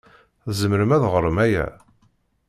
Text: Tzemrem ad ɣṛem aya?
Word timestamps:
Tzemrem 0.45 0.91
ad 0.95 1.03
ɣṛem 1.13 1.37
aya? 1.45 1.65